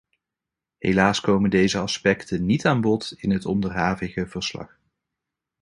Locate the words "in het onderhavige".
3.17-4.27